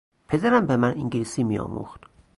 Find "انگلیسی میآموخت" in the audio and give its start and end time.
0.97-2.01